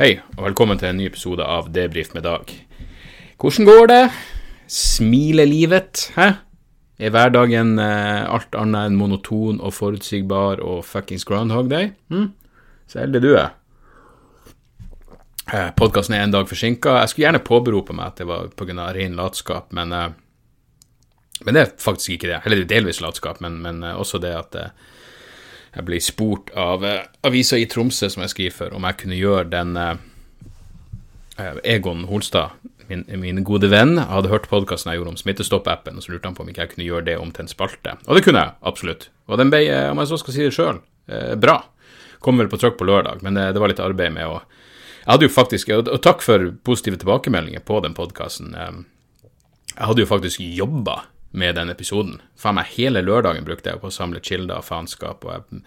[0.00, 2.48] Hei, og velkommen til en ny episode av Debrif med Dag.
[3.36, 4.04] Hvordan går det?
[4.72, 6.06] Smiler livet?
[6.14, 6.38] Hæ?
[6.96, 11.90] Er hverdagen eh, alt annet enn monoton og forutsigbar og fuckings Groundhog Day?
[12.08, 12.30] Hm?
[12.88, 13.52] Så heldig du er.
[15.52, 16.96] Eh, Podkasten er en dag forsinka.
[17.02, 18.94] Jeg skulle gjerne påberope meg at det var pga.
[18.96, 20.08] ren latskap, men, eh,
[21.44, 22.40] men det er faktisk ikke det.
[22.46, 24.72] Eller er delvis latskap, men, men eh, også det at eh,
[25.70, 29.18] jeg ble spurt av eh, avisa i Tromsø som jeg skriver for, om jeg kunne
[29.18, 29.92] gjøre den eh,
[31.38, 32.56] eh, Egon Holstad,
[32.90, 36.34] min, min gode venn, hadde hørt podkasten jeg gjorde om Smittestopp-appen, og så lurte han
[36.34, 37.94] på om ikke jeg kunne gjøre det om til en spalte.
[38.08, 39.10] Og det kunne jeg, absolutt.
[39.30, 41.60] Og den ble, eh, om jeg så skal si det sjøl, eh, bra.
[42.20, 44.40] Kom vel på trykk på lørdag, men det, var litt arbeid med å
[45.00, 48.52] Jeg hadde jo faktisk, og, og takk for positive tilbakemeldinger på den podkasten.
[48.52, 50.98] Jeg hadde jo faktisk jobba
[51.30, 52.18] med den episoden.
[52.38, 55.62] Faen meg, hele lørdagen brukte jeg på å samle kilder og faenskap, og jeg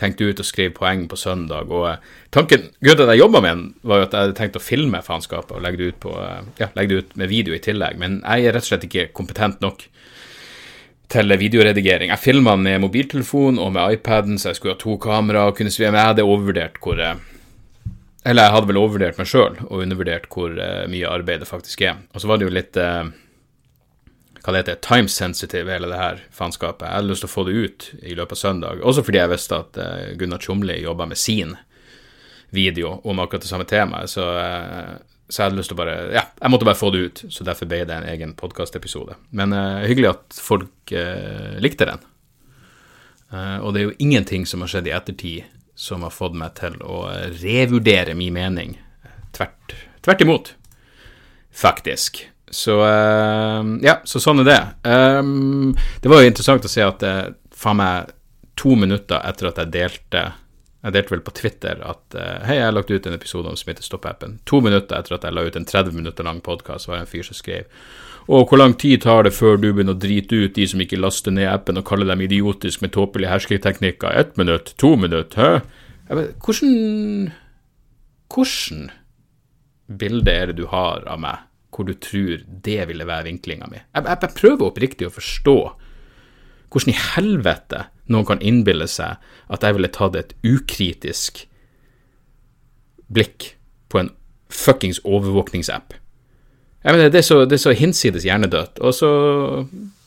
[0.00, 1.70] tenkte ut å skrive poeng på søndag.
[1.72, 4.38] Og eh, tanken, grunnen til at jeg jobba med den, var jo at jeg hadde
[4.38, 7.56] tenkt å filme faenskapet og legge det på, eh, ja, legge det ut med video
[7.56, 9.84] i tillegg, men jeg er rett og slett ikke kompetent nok
[11.12, 12.08] til videoredigering.
[12.08, 15.72] Jeg filma med mobiltelefon og med iPaden, så jeg skulle ha to kamera og kunne
[15.72, 15.98] svime.
[15.98, 17.20] Jeg hadde overvurdert hvor eh,
[18.24, 20.54] Eller jeg hadde vel overvurdert meg sjøl og undervurdert hvor
[20.88, 21.96] mye arbeid det faktisk er.
[22.14, 22.78] Og så var det jo litt
[24.42, 26.88] hva det heter, time sensitive, hele det her faenskapet.
[26.88, 29.30] Jeg hadde lyst til å få det ut i løpet av søndag, også fordi jeg
[29.30, 31.54] visste at uh, Gunnar Tjomli jobba med sin
[32.52, 35.96] video om akkurat det samme temaet, så, uh, så jeg hadde lyst til å bare
[36.16, 39.14] Ja, jeg måtte bare få det ut, så derfor ble det en egen podkastepisode.
[39.30, 40.92] Men uh, hyggelig at folk
[41.62, 42.02] likte den.
[43.32, 45.46] og det er jo ingenting som har skjedd i ettertid
[45.78, 47.06] som har fått meg til å
[47.40, 48.74] revurdere min mening.
[49.32, 49.72] Tvert,
[50.04, 50.52] tvert imot,
[51.48, 52.26] faktisk.
[52.52, 54.60] Så uh, ja, så sånn er det.
[54.84, 55.72] Um,
[56.02, 57.16] det var jo interessant å se at det
[57.56, 58.12] faen meg
[58.60, 60.22] to minutter etter at jeg delte
[60.82, 64.40] Jeg delte vel på Twitter at hei, jeg har lagt ut en episode om Smittestopp-appen.
[64.50, 67.12] To minutter etter at jeg la ut en 30 minutter lang podkast, var det en
[67.12, 67.68] fyr som skrev
[68.30, 71.00] og hvor lang tid tar det før du begynner å drite ut de som ikke
[71.00, 74.14] laster ned appen og kaller dem idiotisk med tåpelige hersketeknikker?
[74.14, 74.74] Ett minutt?
[74.78, 75.34] To minutt?
[75.34, 75.62] Hæ?
[76.12, 77.32] Vet, hvordan
[78.32, 78.90] Hvordan
[79.98, 81.42] bilde er det du har av meg?
[81.72, 83.80] Hvor du tror det ville være vinklinga mi.
[83.80, 85.56] Jeg, jeg, jeg, prøver oppriktig å forstå
[86.72, 89.20] hvordan i helvete noen kan innbille seg
[89.52, 91.44] at jeg ville tatt et ukritisk
[93.12, 93.54] blikk
[93.92, 94.12] på en
[94.52, 95.94] fuckings overvåkningsapp.
[96.82, 98.80] Jeg mener, det, er så, det er så hinsides hjernedødt.
[98.82, 99.10] Og så,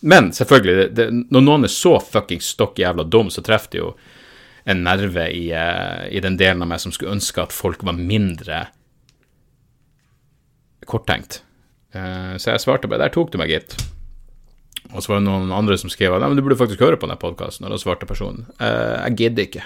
[0.04, 3.82] men selvfølgelig, det, det, når noen er så fuckings stokk jævla dum, så treffer det
[3.82, 3.92] jo
[4.66, 7.96] en nerve i, uh, i den delen av meg som skulle ønske at folk var
[7.98, 8.66] mindre
[10.90, 11.44] korttenkt.
[11.96, 13.78] Uh, så jeg svarte bare Der tok du meg, gitt.
[14.92, 17.20] Og så var det noen andre som skrev at du burde faktisk høre på denne
[17.20, 19.64] podkasten, og da svarte personen uh, jeg gidder ikke.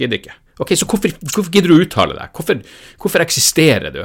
[0.00, 0.38] Gidder ikke.
[0.62, 2.30] Ok, så hvorfor, hvorfor gidder du å uttale deg?
[2.34, 2.62] Hvorfor,
[3.02, 4.02] hvorfor, eksisterer du?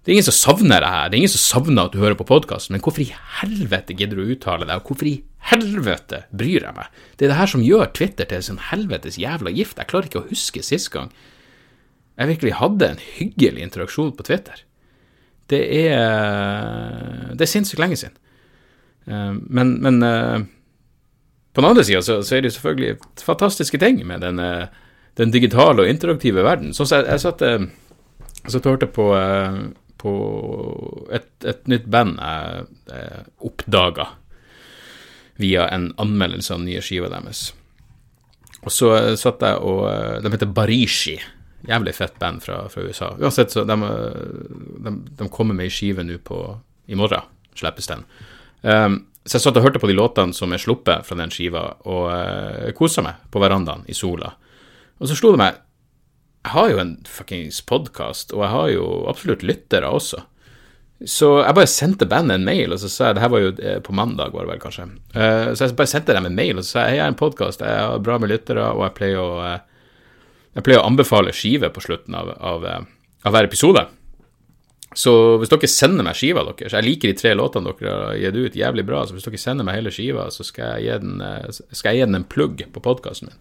[0.00, 2.16] Det er ingen som savner det her, det er ingen som savner at du hører
[2.16, 3.10] på podkasten, men hvorfor i
[3.42, 5.18] helvete gidder du å uttale deg, og hvorfor i
[5.50, 7.00] helvete bryr jeg meg?
[7.16, 9.76] Det er det her som gjør Twitter til sånn helvetes jævla gift.
[9.76, 11.12] Jeg klarer ikke å huske sist gang
[12.18, 14.64] jeg virkelig hadde en hyggelig interaksjon på Twitter.
[15.48, 18.16] Det er, det er sinnssykt lenge siden.
[19.08, 20.38] Eh, men, men eh,
[21.52, 24.40] på den andre sida så, så, er det selvfølgelig fantastiske ting med den,
[25.18, 26.74] den digitale og interaktive verden.
[26.76, 27.68] Sånn jeg, jeg
[28.38, 29.06] jeg satt og hørte på,
[29.98, 30.12] på
[31.12, 34.06] et, et, nytt band jeg, jeg oppdaga
[35.42, 37.48] via en anmeldelse av den nye skiva deres.
[38.62, 41.16] Og så satt jeg og De heter Barishi.
[41.66, 43.10] Jævlig fett band fra, fra USA.
[43.18, 43.76] Uansett, så de,
[44.84, 46.38] de, de kommer med ei skive nå på
[46.86, 47.26] I morgen
[47.58, 48.04] slippes den.
[48.62, 51.64] Um, så jeg satt og hørte på de låtene som er sluppet fra den skiva,
[51.90, 54.32] og uh, kosa meg på verandaen i sola.
[54.98, 55.58] Og så slo det meg
[56.46, 60.22] Jeg har jo en fuckings podkast, og jeg har jo absolutt lyttere også.
[61.06, 63.50] Så jeg bare sendte bandet en mail, og så sa jeg Det her var jo
[63.62, 64.86] eh, på mandag, var det vel, kanskje.
[65.14, 67.18] Uh, så jeg bare sendte dem en mail og så sa jeg, jeg har en
[67.18, 69.77] podkast, jeg har bra med lyttere, og jeg pleier å uh,
[70.58, 72.82] jeg pleier å anbefale skive på slutten av, av, eh,
[73.22, 73.84] av, hver episode.
[74.96, 78.38] Så hvis dere sender meg skiva deres Jeg liker de tre låtene dere har gitt
[78.38, 79.04] ut, jævlig bra.
[79.06, 82.06] Så hvis dere sender meg hele skiva, så skal jeg gi den, eh, jeg gi
[82.06, 83.38] den en plugg på podkasten min.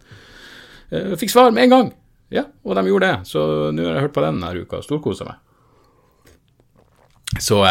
[0.92, 1.90] Jeg eh, fikk svar med en gang.
[2.30, 3.28] Ja, og de gjorde det.
[3.32, 3.42] Så
[3.74, 5.42] nå har jeg hørt på den denne uka og storkosa meg.
[7.40, 7.64] Så,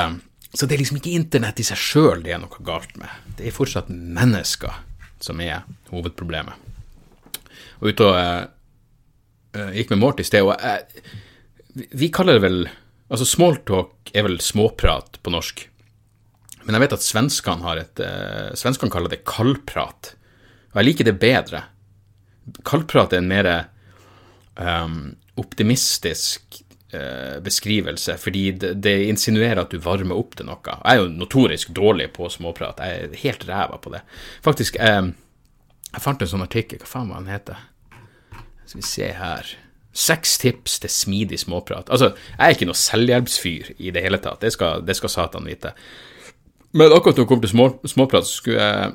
[0.53, 3.13] så, det er liksom ikke internett i seg sjøl det er noe galt med.
[3.39, 4.83] Det er fortsatt mennesker
[5.23, 5.63] som er
[5.93, 6.65] hovedproblemet.
[7.81, 8.17] Og ut og
[9.77, 12.61] gikk med Morty i sted, og jeg, vi kaller det vel
[13.07, 15.61] Altså, smalltalk er vel småprat på norsk.
[16.67, 20.17] Men jeg vet at svenskene har et uh, Svenskene kaller det kaldprat.
[20.73, 21.63] Og jeg liker det bedre.
[22.67, 23.51] Kaldprat er en mer
[24.59, 24.99] um,
[25.39, 26.59] optimistisk
[26.95, 30.59] uh, beskrivelse, fordi det, det, insinuerer at du varmer opp til noe.
[30.67, 34.03] Jeg er jo notorisk dårlig på småprat, jeg er helt ræva på det.
[34.43, 35.15] Faktisk, um,
[35.93, 37.63] jeg fant en sånn artikkel, hva faen var den heter?
[38.67, 39.55] Skal vi se her
[39.97, 41.89] Seks tips til smidig småprat.
[41.89, 45.49] Altså, jeg er ikke noe selvhjelpsfyr i det hele tatt, det skal, det skal Satan
[45.49, 45.71] vite.
[46.77, 48.91] Men akkurat når det kommer til små, småprat, så skulle jeg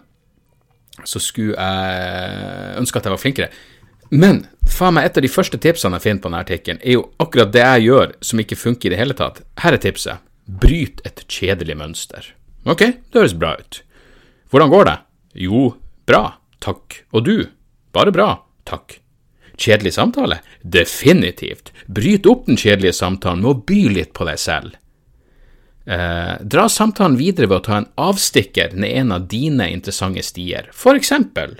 [1.08, 3.50] så skulle jeg ønske at jeg var flinkere.
[4.12, 7.06] Men faen meg, et av de første tipsene jeg finner på denne artikkelen, er jo
[7.24, 9.40] akkurat det jeg gjør som ikke funker i det hele tatt.
[9.64, 10.22] Her er tipset.
[10.46, 12.34] Bryt et kjedelig mønster.
[12.68, 13.82] Ok, det høres bra ut.
[14.52, 14.98] Hvordan går det?
[15.48, 15.70] Jo,
[16.10, 16.26] bra,
[16.62, 17.06] takk.
[17.16, 17.38] Og du?
[17.96, 18.34] Bare bra,
[18.68, 19.00] takk.
[19.57, 20.39] Kjedelig samtale?
[20.62, 21.71] Definitivt.
[21.88, 24.77] Bryt opp den kjedelige samtalen med å by litt på deg selv.
[25.86, 30.69] Eh, dra samtalen videre ved å ta en avstikker ned en av dine interessante stier,
[30.71, 31.57] for eksempel.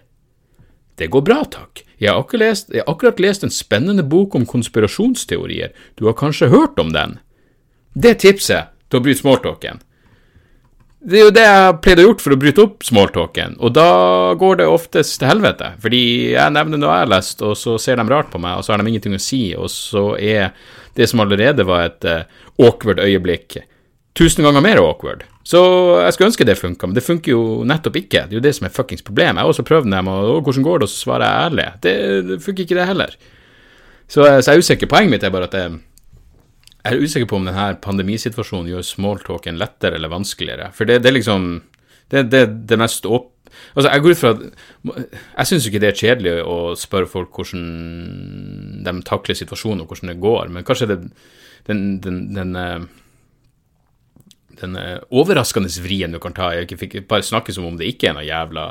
[0.96, 1.84] Det går bra, takk.
[2.02, 6.52] Jeg har, lest, jeg har akkurat lest en spennende bok om konspirasjonsteorier, du har kanskje
[6.54, 7.18] hørt om den?
[7.94, 9.82] Det tipset å bryte smalltalken.
[11.02, 13.88] Det er jo det jeg pleide å gjøre for å bryte opp smalltalken, og da
[14.38, 15.72] går det oftest til helvete.
[15.82, 16.02] Fordi
[16.36, 18.76] jeg nevner noe jeg har lest, og så ser de rart på meg, og så
[18.76, 20.52] har de ingenting å si, og så er
[21.00, 23.58] det som allerede var et uh, awkward øyeblikk,
[24.14, 25.26] tusen ganger mer awkward.
[25.48, 25.60] Så
[26.04, 28.28] jeg skulle ønske det funka, men det funker jo nettopp ikke.
[28.30, 29.40] Det er jo det som er fuckings problemet.
[29.40, 31.70] Jeg har også prøvd dem, og hvordan går det, og så svarer jeg ærlig.
[31.82, 31.94] Det,
[32.28, 33.16] det funker ikke, det heller.
[34.06, 34.92] Så, så, jeg er usikker.
[34.92, 35.80] Poenget mitt er bare at jeg,
[36.82, 40.72] jeg er usikker på om denne pandemisituasjonen gjør smalltalken lettere eller vanskeligere.
[40.74, 41.52] For det, det er liksom
[42.12, 43.30] Det er det, mest opp...
[43.76, 44.32] Altså, jeg går ut fra
[45.38, 50.12] Jeg syns ikke det er kjedelig å spørre folk hvordan de takler situasjonen, og hvordan
[50.12, 51.00] det går, men kanskje det
[51.70, 52.82] den, den, den eh,
[54.62, 54.78] den
[55.10, 56.52] overraskende vrien du kan ta.
[56.54, 58.66] Jeg fikk bare snakke som om det ikke er noe jævla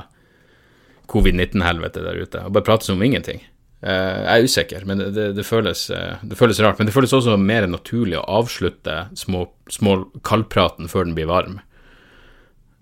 [1.11, 3.43] covid-19-helvete der ute, og bare prate som om ingenting.
[3.81, 6.79] Eh, jeg er usikker, men det, det, føles, eh, det, føles, rart.
[6.79, 9.97] Men det føles også mer naturlig å avslutte små, små
[10.27, 11.61] kaldpraten før den blir varm.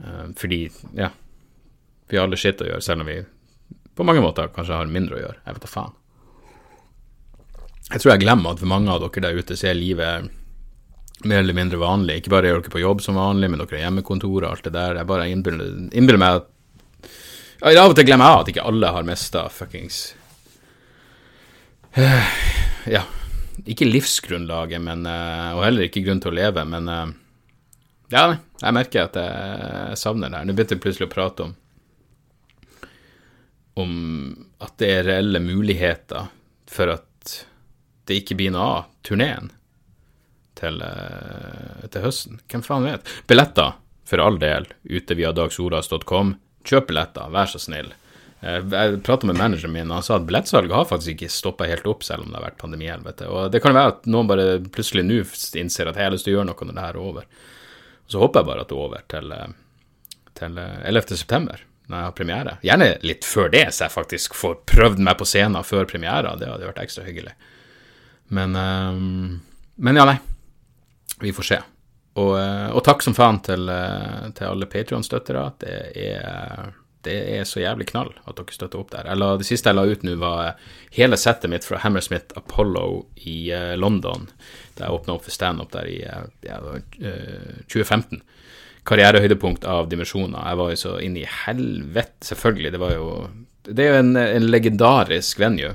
[0.02, 0.66] Eh, fordi,
[0.98, 1.12] ja
[2.08, 3.20] Vi har alle skitt å gjøre, selv om vi
[3.98, 5.40] på mange måter kanskje har mindre å gjøre.
[5.44, 5.94] Jeg vet da faen.
[7.88, 10.30] Jeg tror jeg glemmer at mange av dere der ute så er livet
[11.28, 12.20] mer eller mindre vanlig.
[12.20, 14.74] Ikke bare er dere på jobb som vanlig, men dere har hjemmekontor og alt det
[14.74, 15.00] der.
[15.00, 16.54] Jeg bare innbiller, innbiller meg at
[17.58, 20.02] ja, Av og til glemmer jeg at ikke alle har mista fuckings
[22.88, 23.02] Ja,
[23.68, 27.08] ikke livsgrunnlaget, men, uh, og heller ikke grunn til å leve, men uh,
[28.12, 28.22] Ja,
[28.62, 30.46] jeg merker at jeg savner det her.
[30.48, 31.56] Nå begynte jeg plutselig å prate om
[33.78, 33.92] om
[34.58, 36.30] at det er reelle muligheter
[36.68, 37.34] for at
[38.08, 39.52] det ikke blir noe av turneen
[40.58, 42.40] til, eh, til, høsten.
[42.50, 43.12] Hvem faen vet?
[43.30, 43.76] Billetter,
[44.08, 46.34] for all del, ute via dagsoras.com.
[46.66, 47.92] Kjøp billetter, vær så snill.
[48.40, 51.68] Eh, jeg prata med manageren min, og han sa at billettsalget har faktisk ikke stoppa
[51.70, 53.30] helt opp, selv om det har vært pandemihelvete.
[53.30, 55.22] Og det kan være at noen bare plutselig nå
[55.60, 57.30] innser at jeg har lyst til å gjøre noe når det her er over.
[58.04, 59.56] Og så håper jeg bare at det er over til, eh,
[60.38, 61.16] til 11.
[61.22, 62.58] september, når jeg har premiere.
[62.66, 66.36] Gjerne litt før det, så jeg faktisk får prøvd meg på scenen før premiera.
[66.38, 67.34] Det hadde vært ekstra hyggelig.
[68.28, 70.18] Men, men ja, nei.
[71.18, 71.58] Vi får se.
[72.18, 75.44] Og, eh, og takk som faen til, eh, til alle Patrion-støttere.
[75.62, 75.74] Det,
[77.08, 79.08] det, er så jævlig knall at dere støtter opp der.
[79.18, 80.60] La, det siste jeg la ut nå, var
[80.94, 82.84] hele settet mitt fra Hammersmith Apollo
[83.24, 84.28] i uh, London,
[84.76, 88.22] da jeg åpna opp for standup der i uh, ja, uh, 2015.
[88.88, 90.38] Karrierehøydepunkt av dimensjoner.
[90.38, 92.72] Jeg var jo så inn i helvete, selvfølgelig.
[92.72, 93.10] Det var jo
[93.68, 95.74] Det er jo en, en legendarisk venue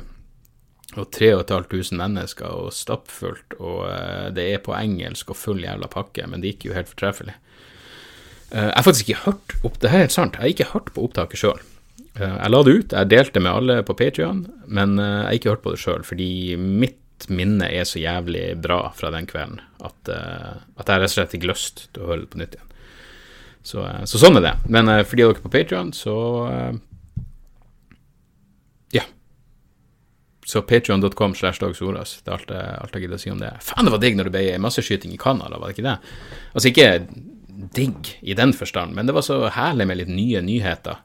[0.94, 6.42] og 3500 mennesker og stappfullt, og det er på engelsk og full jævla pakke, men
[6.42, 7.34] det gikk jo helt fortreffelig.
[8.52, 10.92] Uh, jeg har faktisk ikke hørt opp, det er helt sant, jeg har ikke hørt
[10.96, 11.62] på opptaket sjøl.
[12.14, 15.50] Eh, jeg la det ut, jeg delte med alle på Patrion, men jeg har ikke
[15.56, 16.28] hørt på det sjøl, fordi
[16.60, 21.36] mitt minne er så jævlig bra fra den kvelden at, at jeg rett og slett
[21.38, 22.72] ikke lyst til å høre det på nytt igjen.
[23.64, 24.54] Så, så sånn er det.
[24.68, 26.16] Men for de av dere på Patrion, så
[28.92, 29.06] Ja.
[30.46, 32.18] Så patrion.com slash dagsoras.
[32.26, 32.52] Det er alt,
[32.84, 33.54] alt jeg gidder å si om det.
[33.64, 35.96] Faen, det var digg når det ble masseskyting i Canada, var det ikke det?
[36.52, 36.90] Altså ikke
[37.76, 40.96] digg i den forstand, men det var så herlig med litt nye nyheter.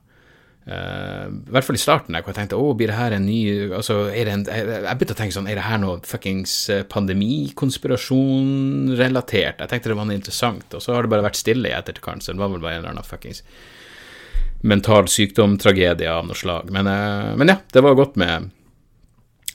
[0.68, 3.24] Uh, I hvert fall i starten, der, hvor jeg tenkte å, blir det her en
[3.24, 3.40] ny
[3.72, 6.52] altså, er det en, Jeg, jeg begynte å tenke sånn, er det her noe fuckings
[6.74, 9.56] eh, pandemikonspirasjon-relatert?
[9.62, 12.20] Jeg tenkte det var noe interessant, og så har det bare vært stille i etterkant,
[12.20, 13.40] så det var vel bare en eller annen fuckings
[14.60, 16.68] mental sykdom-tragedie av noe slag.
[16.74, 18.52] Men, uh, men ja, det var godt med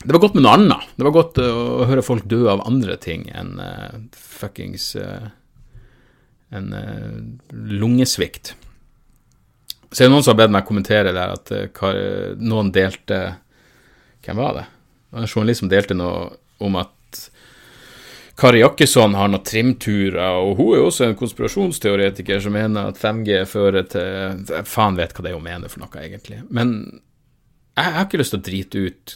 [0.04, 0.84] det var godt med noe annet.
[0.98, 5.30] Det var godt å høre folk dø av andre ting enn uh, fuckings uh,
[6.54, 8.54] en lungesvikt.
[9.92, 11.52] Så er det noen som har bedt meg kommentere der at
[12.42, 13.24] noen delte
[14.24, 14.64] Hvem var det?
[14.64, 16.30] Det var en journalist som delte noe
[16.64, 16.94] om at
[18.40, 22.98] Kari Jakkesson har noen trimturer, og hun er jo også en konspirasjonsteoretiker som mener at
[22.98, 26.40] 5G fører til Faen vet hva det er hun mener for noe, egentlig.
[26.50, 26.74] Men
[27.78, 29.16] jeg har ikke lyst til å drite ut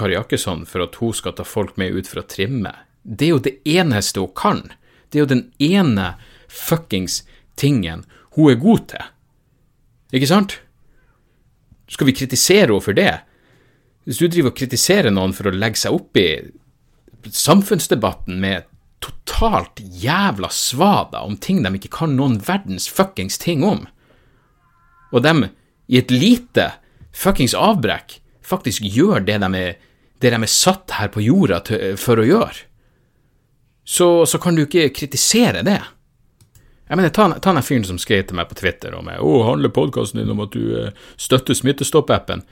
[0.00, 2.74] Kari Jakkesson for at hun skal ta folk med ut for å trimme.
[3.02, 4.64] Det er jo det eneste hun kan.
[5.10, 6.12] Det er jo den ene
[6.50, 7.22] fuckings
[7.60, 8.04] tingen
[8.36, 9.06] hun er god til.
[10.14, 10.56] Ikke sant?
[11.90, 13.12] Skal vi kritisere henne for det?
[14.06, 16.28] Hvis du driver og kritiserer noen for å legge seg opp i
[17.30, 18.68] samfunnsdebatten med
[19.00, 23.84] totalt jævla svada om ting de ikke kan noen verdens fuckings ting om,
[25.10, 25.50] og de
[25.90, 26.70] i et lite
[27.16, 29.78] fuckings avbrekk faktisk gjør det de er,
[30.22, 32.66] det de er satt her på jorda til, for å gjøre,
[33.84, 35.80] så, så, kan du ikke kritisere det.
[36.90, 39.70] Jeg mener, Ta, ta den fyren som skrev til meg på Twitter om å handler
[39.70, 42.42] podkasten din om at du eh, støtter Smittestopp-appen.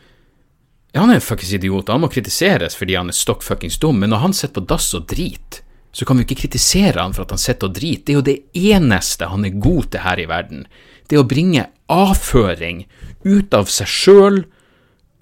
[0.93, 3.99] Ja, han er en fuckings idiot, han må kritiseres fordi han er stokk fuckings dum,
[3.99, 7.25] men når han sitter på dass og driter, så kan vi ikke kritisere han for
[7.25, 8.05] at han sitter og driter.
[8.05, 10.63] Det er jo det eneste han er god til her i verden.
[11.11, 12.85] Det å bringe avføring
[13.25, 14.39] ut av seg sjøl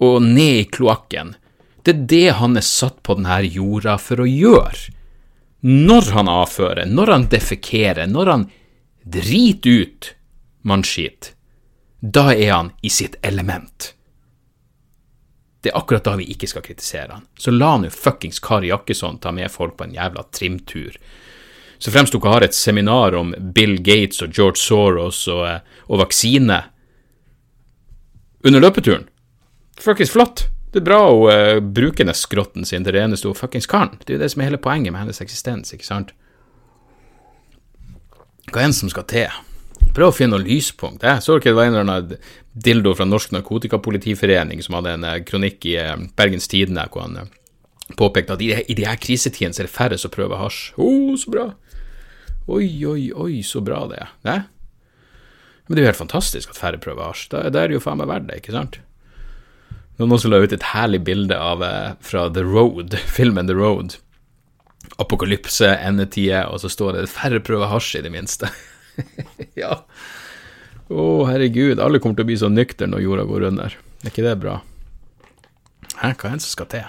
[0.03, 1.33] og ned i kloakken.
[1.81, 4.93] Det er det han er satt på denne jorda for å gjøre.
[5.65, 8.47] Når han avfører, når han defekerer, når han
[9.11, 10.15] driter ut
[10.67, 11.33] mannskit,
[11.99, 13.93] da er han i sitt element.
[15.61, 17.25] Det er akkurat da vi ikke skal kritisere han.
[17.37, 20.97] Så la nå fuckings Kari Jakkesson ta med folk på en jævla trimtur.
[21.77, 26.01] Så fremst dere har et seminar om Bill Gates og George Soros og, eh, og
[26.01, 26.61] vaksine
[28.47, 29.07] under løpeturen.
[29.77, 30.47] Fuckings flott.
[30.71, 33.95] Det er bra å uh, bruke den skrotten sin til det eneste hun fuckings kan.
[34.03, 36.11] Det er jo det som er hele poenget med hennes eksistens, ikke sant?
[38.53, 39.39] Hva enn som skal til.
[39.95, 41.03] Prøv å finne noen lyspunkt.
[41.03, 42.27] Jeg så ikke det var en eller annen
[42.57, 47.31] dildo fra Norsk Narkotikapolitiforening som hadde en uh, kronikk i uh, Bergens Tidende hvor han
[47.97, 50.61] påpekte at i, i de her krisetidene så er det færre som prøver hasj.
[50.75, 51.47] Å, oh, så bra.
[52.47, 54.11] Oi, oi, oi, så bra det er.
[54.27, 54.37] Ne?
[55.67, 57.27] Men det er jo helt fantastisk at færre prøver hasj.
[57.33, 58.79] Da, da er det jo faen meg verdt det, ikke sant?
[59.97, 63.97] Noen også la ut et herlig bilde av eh, fra The Road, filmen The Road.
[64.97, 68.49] Apokalypse, endetider, og så står det 'færre prøver hasj', i det minste.
[69.61, 69.83] ja.
[70.87, 73.75] Å, oh, herregud, alle kommer til å bli så nyktre når jorda går under.
[74.03, 74.61] Er ikke det bra?
[75.97, 76.87] Hæ, hva er det som skal til?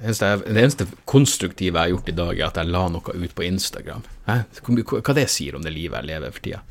[0.00, 3.12] Det eneste, det eneste, konstruktive jeg har gjort i dag, er at jeg la noe
[3.12, 4.06] ut på Instagram.
[4.24, 4.38] Hæ?
[4.64, 6.62] Hva det sier om det livet jeg lever for tida?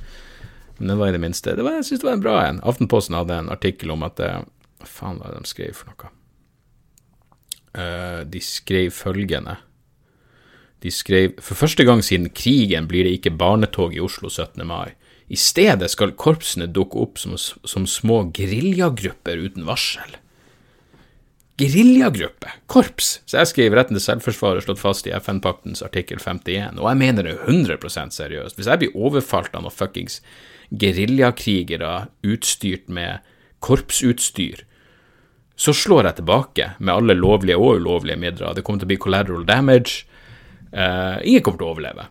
[0.79, 2.62] Men det var i det minste det var, Jeg syns det var en bra en.
[2.63, 4.31] Aftenposten hadde en artikkel om at det,
[4.79, 6.13] Hva faen var det de skrev for noe?
[7.70, 9.60] Uh, de skrev følgende
[10.82, 14.66] De skrev For første gang siden krigen blir det ikke barnetog i Oslo 17.
[14.66, 14.96] mai.
[15.30, 20.18] I stedet skal korpsene dukke opp som, som små geriljagrupper uten varsel.
[21.60, 23.20] Geriljagruppe, korps.
[23.28, 27.00] Så jeg skriver retten til selvforsvar er slått fast i FN-paktens artikkel 51, og jeg
[27.02, 28.56] mener det 100% seriøst.
[28.56, 30.22] Hvis jeg blir overfalt av noe fuckings
[30.72, 33.26] geriljakrigere utstyrt med
[33.66, 34.64] korpsutstyr,
[35.60, 38.56] så slår jeg tilbake med alle lovlige og ulovlige midler.
[38.56, 40.06] Det kommer til å bli collateral damage.
[40.72, 42.06] Uh, ingen kommer til å overleve.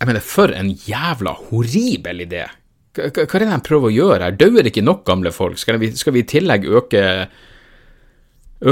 [0.00, 2.46] Jeg mener, for en jævla horribel idé.
[2.96, 4.38] Hva, er det de prøver å gjøre her?
[4.40, 5.60] Dauer ikke nok gamle folk?
[5.62, 7.02] Skal vi, skal vi i tillegg øke,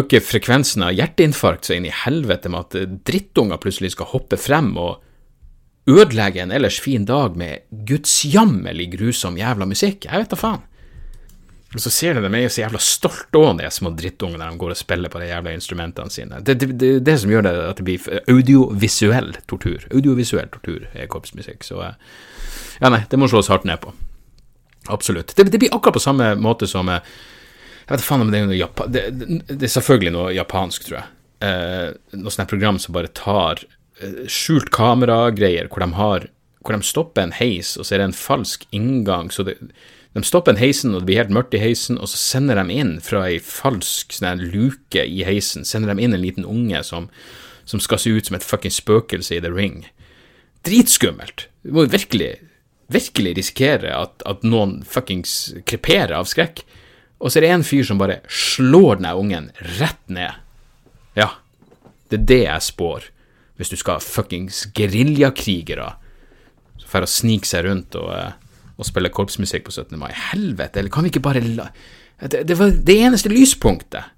[0.00, 4.72] øke frekvensen av hjerteinfarkt så inn i helvete med at drittunger plutselig skal hoppe frem
[4.80, 5.04] og
[5.88, 10.08] ødelegge en ellers fin dag med gudsjammelig grusom jævla musikk.
[10.08, 10.66] Jeg vet da faen.
[11.75, 14.60] Og så ser du dem er så jævla stolte òg, de små drittungene, når de
[14.62, 16.40] går og spiller på de jævla instrumentene sine.
[16.40, 19.84] Det er det, det, som gjør det at det blir audiovisuell tortur.
[19.92, 21.66] Audiovisuell tortur er korpsmusikk.
[21.68, 21.98] Så eh,
[22.80, 23.92] ja, nei, det må slås hardt ned på.
[24.88, 25.37] Absolutt.
[25.37, 27.04] Det, det blir akkurat på samme måte som eh,
[27.84, 28.92] Jeg vet faen om det er noe Japan...
[28.92, 29.04] Det,
[29.60, 31.12] er selvfølgelig noe japansk, tror jeg.
[31.44, 33.60] Eh, noe sånt program som bare tar
[33.98, 35.82] Eh, skjult kameragreier hvor
[36.62, 39.30] hvor de stopper en heis, og så er det en falsk inngang.
[39.30, 39.56] så det,
[40.18, 42.75] De stopper en heisen, og det blir helt mørkt i heisen, og så sender de
[42.75, 47.06] inn fra ei falsk sånn luke i heisen sender de inn en liten unge som,
[47.68, 49.84] som skal se ut som et fuckings spøkelse i The Ring.
[50.66, 51.46] Dritskummelt.
[51.62, 52.32] Du må jo virkelig,
[52.90, 56.64] virkelig risikere at, at noen fuckings kreperer av skrekk.
[57.22, 59.48] Og så er det en fyr som bare slår den ungen
[59.78, 60.34] rett ned.
[61.14, 61.30] Ja,
[62.10, 63.08] det er det jeg spår
[63.58, 65.92] hvis du skal ha fuckings geriljakrigere
[66.78, 68.47] som får snike seg rundt og, eh,
[68.78, 69.99] og spille korpsmusikk på 17.
[69.99, 70.12] mai.
[70.30, 71.68] Helvete, eller kan vi ikke bare la
[72.18, 74.14] det, det, var det eneste lyspunktet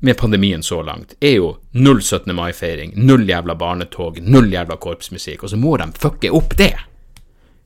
[0.00, 2.32] med pandemien så langt, er jo null 17.
[2.32, 6.72] mai-feiring, null jævla barnetog, null jævla korpsmusikk, og så må de fucke opp det.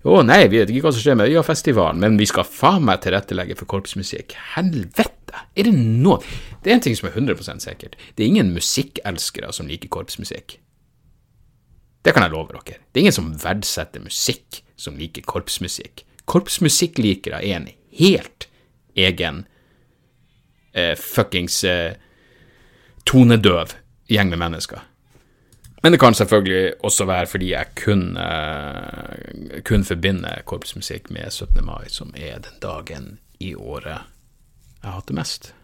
[0.04, 3.04] Å nei, vi vet ikke hva som skjer med Øyafestivalen, men vi skal faen meg
[3.04, 4.34] tilrettelegge for korpsmusikk.
[4.56, 5.38] Helvete!
[5.54, 6.18] Er det noe
[6.62, 7.96] Det er en ting som er 100% sikkert.
[8.14, 10.58] Det er ingen musikkelskere som liker korpsmusikk.
[12.04, 12.80] Det kan jeg love dere.
[12.92, 16.04] Det er ingen som verdsetter musikk som liker korpsmusikk.
[16.28, 17.68] Korpsmusikklikere er en
[17.98, 18.48] helt
[18.96, 19.44] egen
[20.72, 21.96] eh, fuckings eh,
[23.08, 23.72] tonedøv
[24.12, 24.84] gjeng med mennesker.
[25.82, 31.64] Men det kan selvfølgelig også være fordi jeg kun, eh, kun forbinder korpsmusikk med 17.
[31.64, 34.00] mai, som er den dagen i året
[34.84, 35.54] jeg har hatt det mest.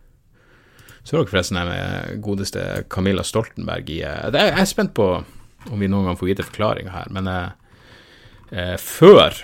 [1.04, 5.24] Så dere forresten med godeste Camilla Stoltenberg i uh, Jeg er spent på
[5.68, 9.34] om vi noen gang får vite forklaringa her, men eh, før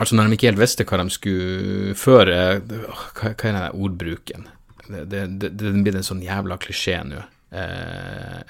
[0.00, 4.46] Altså når de ikke helt visste hva de skulle Før Hva, hva er den ordbruken?
[4.90, 7.20] Det, det, det, blir en sånn jævla klisjé nå.
[7.54, 8.40] Eh,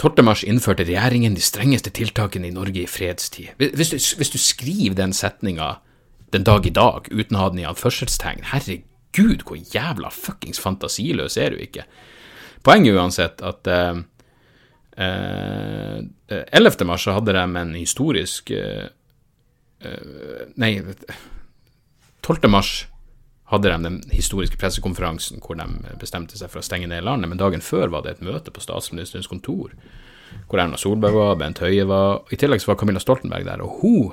[0.00, 0.44] 12.
[0.48, 3.54] innførte regjeringen de strengeste tiltakene i Norge i fredstid.
[3.56, 5.78] Hvis du, hvis du skriver den setninga
[6.32, 11.36] den dag i dag uten å ha den i anførselstegn, herregud, hvor jævla fuckings fantasiløs
[11.40, 11.84] er du ikke?
[12.64, 14.02] Poenget uansett at eh,
[15.00, 16.86] eh, 11.
[16.86, 18.86] mars så hadde de en historisk eh,
[19.80, 20.74] eh Nei,
[22.22, 22.48] 12.
[22.52, 22.86] mars
[23.50, 25.66] hadde de den historiske pressekonferansen hvor de
[25.98, 28.62] bestemte seg for å stenge ned landet, men dagen før var det et møte på
[28.62, 29.74] statsministerens kontor,
[30.46, 33.80] hvor Erna Solberg var, Bent Høie var, i tillegg så var Camilla Stoltenberg der, og
[33.82, 34.12] hun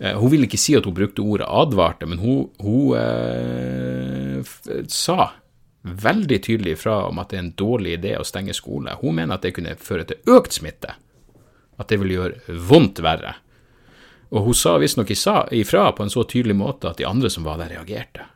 [0.00, 5.30] eh, hun ville ikke si at hun brukte ordet advarte, men hun, hun eh, sa
[5.82, 8.96] veldig tydelig ifra om at det er en dårlig idé å stenge skole.
[9.00, 10.96] Hun mener at det kunne føre til økt smitte,
[11.80, 13.38] at det ville gjøre vondt verre.
[14.30, 17.58] Og hun sa visstnok ifra på en så tydelig måte at de andre som var
[17.58, 18.28] der, reagerte.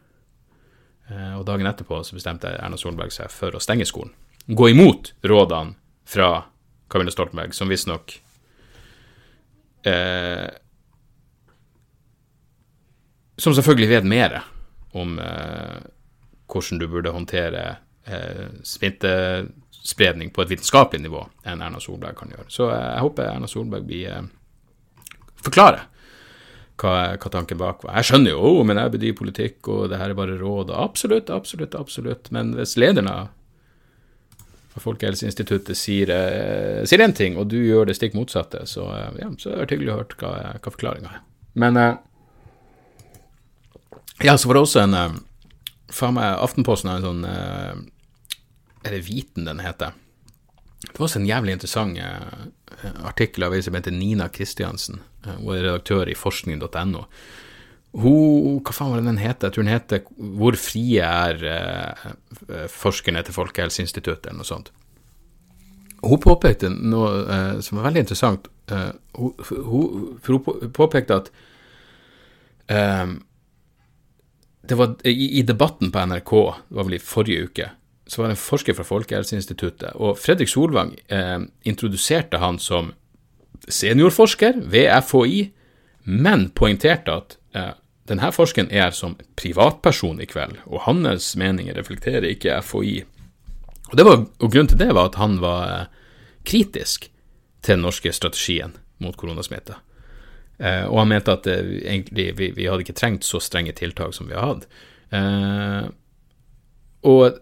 [1.11, 4.15] Eh, og dagen etterpå så bestemte Erna Solberg seg for å stenge skolen.
[4.47, 5.77] Gå imot rådene
[6.09, 6.47] fra
[6.91, 8.13] Camilla Stoltenberg, som visstnok
[9.89, 10.51] eh,
[13.41, 14.37] Som selvfølgelig vet mer
[14.95, 15.81] om eh,
[16.55, 17.65] hvordan du burde håndtere
[18.07, 22.49] eh, smittespredning på et vitenskapelig nivå enn Erna Solberg kan gjøre.
[22.53, 24.25] Så eh, jeg håper Erna Solberg blir eh,
[25.45, 25.89] forklarer
[26.81, 27.99] hva, hva, tanken bak var.
[28.01, 30.73] Jeg skjønner jo oh, men jeg bedriver politikk, og det her er bare råd.
[30.75, 32.31] Absolutt, absolutt, absolutt.
[32.35, 33.33] Men hvis lederen av
[34.83, 39.63] Folkehelseinstituttet sier eh, ting, og du gjør det stikk motsatte, så, eh, ja, så er
[39.63, 41.23] det hyggelig å høre hva, hva forklaringa er.
[41.63, 41.95] Men eh,
[44.27, 45.15] ja, så var det også en eh,
[45.93, 49.93] Faen meg, Aftenposten har en sånn Er det Viten den heter?
[50.93, 55.01] Det var også en jævlig interessant eh, artikkel av ei som heter Nina Kristiansen.
[55.25, 57.05] Eh, hun er redaktør i forskning.no.
[57.95, 59.49] Hun, hva faen var det den heter?
[59.49, 64.73] Jeg tror den heter 'Hvor frie er eh, forskerne til Folkehelseinstituttet', eller noe sånt.
[66.05, 68.49] Hun påpekte noe eh, som var veldig interessant.
[68.69, 69.33] Eh, hun,
[69.71, 71.31] hun, hun påpekte at
[72.69, 73.15] eh,
[74.69, 76.33] det var i, i, debatten på NRK,
[76.69, 77.71] det var vel i forrige uke,
[78.07, 82.93] så var det en forsker fra Folkehelseinstituttet, og Fredrik Solvang eh, introduserte han som
[83.69, 85.41] seniorforsker ved FHI,
[86.05, 87.73] men poengterte at eh,
[88.09, 92.99] denne forskeren er som privatperson i kveld, og hans meninger reflekterer ikke FHI.
[93.93, 95.91] Og, var, og Grunnen til det var at han var eh,
[96.45, 97.09] kritisk
[97.65, 99.79] til den norske strategien mot koronasmitte.
[100.59, 104.15] Eh, og han mente at eh, egentlig vi, vi, hadde ikke trengt så strenge tiltak
[104.15, 104.69] som vi har hatt.
[105.15, 105.89] Eh,
[107.11, 107.41] og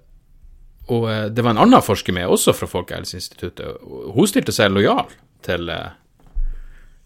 [0.92, 3.84] og det var en annen forsker med, også fra Folkehelseinstituttet.
[4.12, 5.06] Hun stilte seg lojal
[5.46, 5.70] til,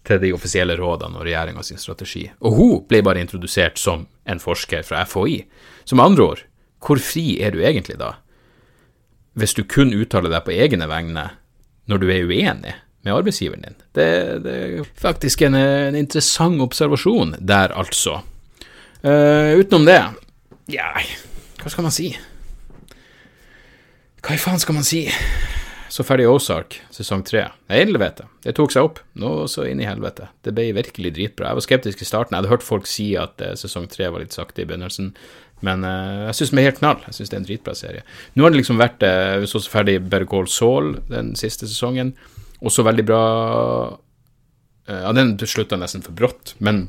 [0.03, 2.23] til de offisielle rådene og regjeringa sin strategi.
[2.41, 5.37] Og hun ble bare introdusert som en forsker fra FHI.
[5.85, 6.41] Så med andre ord,
[6.83, 8.15] hvor fri er du egentlig da?
[9.37, 11.29] Hvis du kun uttaler deg på egne vegne
[11.87, 12.73] når du er uenig
[13.07, 13.77] med arbeidsgiveren din.
[13.95, 14.07] Det,
[14.43, 18.19] det er faktisk en, en, interessant observasjon der, altså.
[19.01, 20.01] Uh, utenom det,
[20.67, 20.89] ja,
[21.61, 22.09] hva skal man si?
[24.19, 25.05] Hva i faen skal man si?
[25.87, 27.45] Så ferdig Ozark, sesong tre.
[27.71, 28.25] Helvete.
[28.43, 28.99] Det tok seg opp.
[29.15, 30.27] Nå så inn i helvete.
[30.43, 31.53] Det ble virkelig dritbra.
[31.53, 32.35] Jeg var skeptisk i starten.
[32.35, 35.13] Jeg hadde hørt folk si at uh, sesong tre var litt sakte i begynnelsen.
[35.63, 36.99] Men uh, jeg syns den er helt knall.
[37.07, 38.03] Jeg syns det er en dritbra serie.
[38.35, 42.11] Nå har det liksom vært uh, så ferdig Bergol Saul den siste sesongen.
[42.65, 43.23] Også veldig bra
[44.89, 46.87] uh, Ja, den slutta nesten for brått, men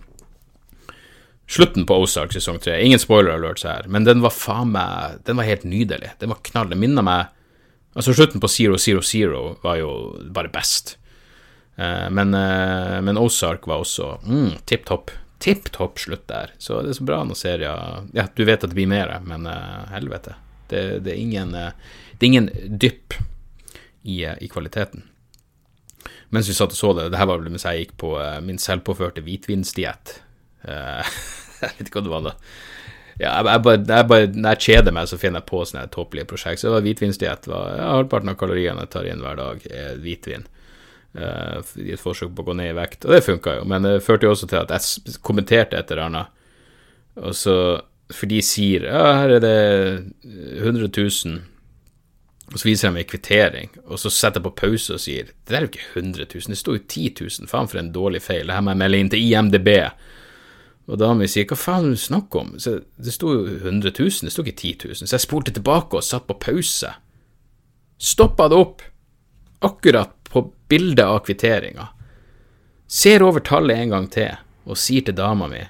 [1.49, 2.77] slutten på Ozark sesong tre.
[2.85, 6.13] Ingen spoiler alerts her, men den var faen meg Den var helt nydelig.
[6.21, 6.71] Den var knall.
[6.73, 7.35] Den minner meg
[7.97, 9.91] Altså, slutten på Zero Zero Zero var jo
[10.31, 10.93] bare best.
[11.75, 15.11] Uh, men, uh, men, Ozark var også mm, tipp topp.
[15.43, 16.53] Tipp topp slutt der.
[16.63, 19.49] Så det er så bra når serier Ja, du vet at det blir mer, men
[19.91, 20.37] helvete.
[20.69, 23.17] Det, det, er ingen, det er ingen dypp
[24.05, 25.07] i, i kvaliteten.
[26.35, 27.11] Mens vi satt og så det.
[27.13, 30.19] Det her var vel mens jeg gikk på uh, min selvpåførte hvitvinsdiett.
[30.67, 31.01] Uh,
[31.63, 32.35] jeg vet ikke hva det var da.
[33.19, 36.29] Ja, jeg, bare, jeg bare, når jeg kjeder meg, så finner jeg på sånne tåpelige
[36.31, 36.61] prosjekt.
[36.61, 37.51] Så det var hvitvinsdiett.
[37.51, 40.47] Ja, halvparten av kaloriene jeg tar inn hver dag, er hvitvin.
[41.19, 43.09] Uh, I et forsøk på å gå ned i vekt.
[43.09, 46.07] Og det funka jo, men det førte jo også til at jeg kommenterte et eller
[46.07, 46.35] annet.
[47.19, 47.57] Og så,
[48.15, 49.57] for de sier ja, her er det
[50.63, 51.41] 100 000
[52.49, 55.53] og så viser de meg kvittering, og så setter jeg på pause og sier Det
[55.53, 58.23] der er jo ikke 100 000, det står jo 10 000, faen for en dårlig
[58.25, 59.69] feil, det her må jeg melde inn til IMDb.
[60.89, 63.45] Og dama mi sier hva faen er det du snakker om, så det sto jo
[63.59, 66.95] 100 000, det sto ikke 10 000, så jeg spolte tilbake og satt på pause.
[67.99, 68.85] Stoppa det opp,
[69.61, 71.91] akkurat på bildet av kvitteringa.
[72.89, 75.67] Ser over tallet en gang til og sier til dama mi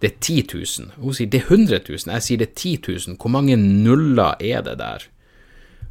[0.00, 0.92] det er 10 000.
[0.96, 2.70] Hun sier det er 100 000, jeg sier det er 10
[3.10, 5.04] 000, hvor mange nuller er det der?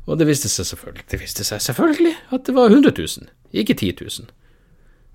[0.10, 3.30] Og det viste seg selvfølgelig, det viste seg selvfølgelig at det var 100 000,
[3.62, 4.32] ikke 10 000.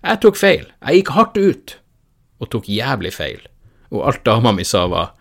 [0.05, 0.69] Jeg tok feil.
[0.85, 1.75] Jeg gikk hardt ut
[2.39, 3.41] og tok jævlig feil.
[3.91, 5.15] Og alt dama mi sa var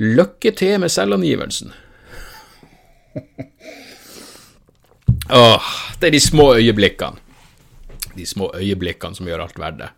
[0.00, 1.74] lykke til med selvangivelsen.
[5.44, 5.68] Åh,
[6.00, 7.20] det er de små øyeblikkene.
[8.14, 9.90] De små øyeblikkene som gjør alt verdt det.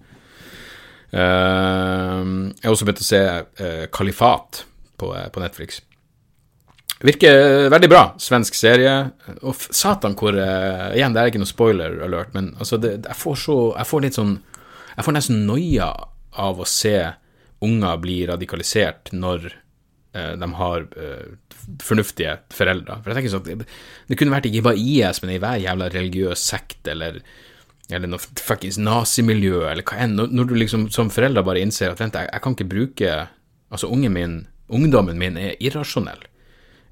[1.14, 3.22] Uh, jeg har også begynt å se
[3.62, 4.64] uh, Kalifat
[4.98, 5.80] på, uh, på Netflix.
[7.04, 8.02] Virker veldig bra.
[8.18, 8.94] Svensk serie.
[9.42, 13.20] Og satan hvor uh, Igjen, det er ikke noe spoiler alert, men altså, det, jeg
[13.20, 14.34] får så Jeg får litt sånn
[14.94, 15.90] Jeg får nesten noia
[16.36, 16.96] av å se
[17.64, 21.26] unger bli radikalisert når uh, de har uh,
[21.84, 22.98] fornuftige foreldre.
[23.00, 23.68] For jeg tenker sånn det,
[24.08, 27.20] det kunne vært ikke bare IS, men i hver jævla religiøs sekt eller
[27.86, 30.16] eller noe fuckings nazimiljø, eller hva enn.
[30.18, 33.16] Når, du liksom som forelder bare innser at vent, jeg, jeg kan ikke bruke
[33.66, 34.34] Altså, ungen min,
[34.70, 36.20] ungdommen min er irrasjonell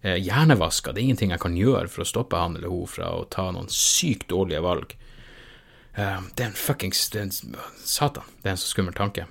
[0.05, 0.93] hjernevaska.
[0.93, 3.49] Det er ingenting jeg kan gjøre for å stoppe han eller hun fra å ta
[3.55, 4.97] noen sykt dårlige valg.
[5.95, 7.07] Eh, det er en fuckings
[7.85, 9.27] Satan, det er en så skummel tanke.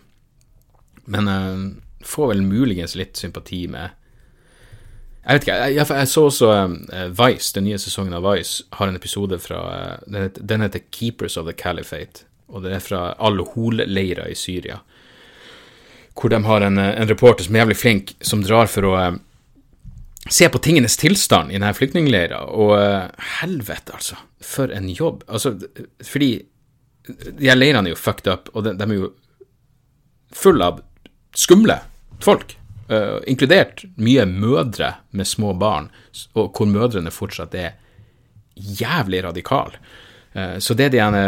[1.06, 4.00] Men eh, får vel muligens litt sympati med
[5.24, 6.48] jeg vet ikke, jeg, jeg, jeg så også
[7.16, 9.62] Vice, den nye sesongen av Vice, har en episode fra
[10.04, 14.82] den, heter, Keepers of the Caliphate, og det er fra Al-Hol-leira i Syria.
[16.12, 18.98] Hvor de har en, en, reporter som er jævlig flink, som drar for å
[20.30, 24.20] se på tingenes tilstand i denne flyktningleira, og uh, helvete, altså.
[24.44, 25.24] For en jobb.
[25.28, 25.56] Altså,
[26.04, 26.32] fordi
[27.08, 29.14] de her leirene er jo fucked up, og de, de er jo
[30.34, 30.84] fulle av
[31.36, 31.82] skumle
[32.24, 32.56] folk.
[32.92, 35.90] Uh, inkludert mye mødre med små barn,
[36.36, 37.76] og hvor mødrene fortsatt er
[38.56, 39.80] jævlig radikale.
[40.36, 41.26] Uh, så det de ene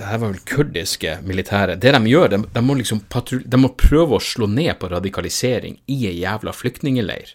[0.00, 3.72] det her var vel kurdiske militære Det de gjør, de, de må liksom de må
[3.76, 7.34] prøve å slå ned på radikalisering i ei jævla flyktningleir.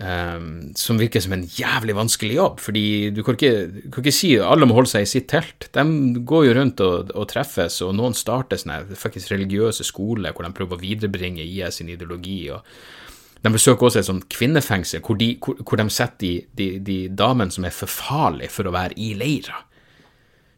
[0.00, 4.14] Um, som virker som en jævlig vanskelig jobb, fordi du kan ikke, du kan ikke
[4.16, 5.66] si alle må holde seg i sitt telt.
[5.74, 5.84] De
[6.24, 10.54] går jo rundt og, og treffes, og noen starter sånne faktisk religiøse skoler hvor de
[10.56, 12.38] prøver å viderebringe IS sin ideologi.
[12.48, 12.64] og
[13.44, 16.98] De besøker også et sånt kvinnefengsel hvor de, hvor, hvor de setter de, de, de,
[17.12, 19.66] damene som er for farlige for å være i leira.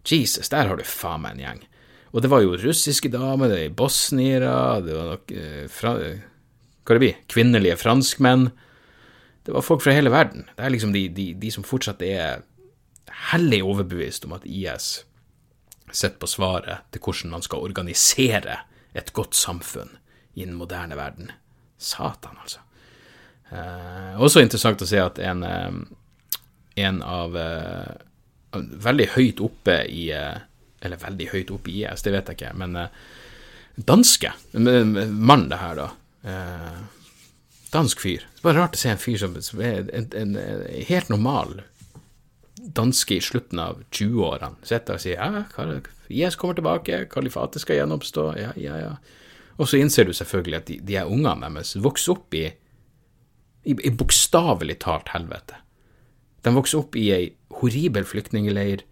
[0.06, 1.68] Jesus, der har du faen meg en gjeng.
[2.14, 6.94] Og det var jo russiske damer, det var bosniere, det var nok eh, fra, Hva
[6.94, 7.24] det blir?
[7.26, 8.52] Kvinnelige franskmenn.
[9.42, 10.46] Det var folk fra hele verden.
[10.56, 12.44] Det er liksom de, de, de som fortsatt er
[13.32, 15.02] hellig overbevist om at IS
[15.92, 18.62] sitter på svaret til hvordan man skal organisere
[18.96, 19.90] et godt samfunn
[20.34, 21.32] i den moderne verden.
[21.78, 22.62] Satan, altså.
[23.52, 25.74] Eh, også interessant å se at en, eh,
[26.86, 27.92] en av eh,
[28.52, 30.38] Veldig høyt oppe i eh,
[30.84, 32.96] Eller veldig høyt oppe i IS, det vet jeg ikke, men eh,
[33.88, 35.86] danske mann, det her, da.
[36.28, 36.80] Eh,
[37.72, 38.24] dansk fyr.
[38.34, 41.12] Det er bare rart å se en fyr som, som er en, en, en, helt
[41.12, 41.62] normal
[42.62, 45.80] danske i slutten av 20-årene sitter og sier ja,
[46.12, 48.92] IS kommer tilbake, kalifatet skal gjenoppstå, ja, ja, ja.
[49.60, 52.46] Og så innser du selvfølgelig at de, de ungene deres vokser opp i,
[53.64, 55.58] i, i bokstavelig talt helvete.
[56.42, 57.30] De vokser opp i ei
[57.60, 58.84] horribel flyktningleir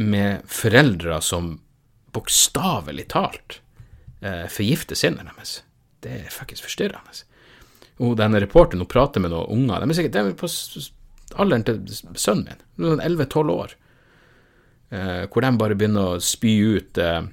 [0.00, 1.54] med foreldre som
[2.14, 3.60] bokstavelig talt
[4.22, 5.60] eh, forgifter sinnet deres.
[6.04, 7.24] Det er fuckings forstyrrende
[8.02, 9.84] og denne reporteren hun prater med noen unger.
[9.84, 10.50] De er sikkert de er på
[11.40, 11.80] alderen til
[12.18, 13.74] sønnen min, 11-12 år,
[14.90, 17.24] eh, hvor de bare begynner å spy ut eh,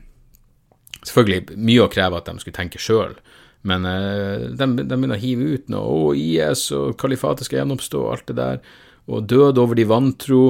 [1.02, 3.16] Selvfølgelig mye å kreve at de skulle tenke sjøl,
[3.66, 5.94] men eh, de, de, begynner å hive ut noe.
[6.12, 8.60] Å, IS og kalifatet skal gjenoppstå, alt det der.
[9.10, 10.44] Og død over de vantro.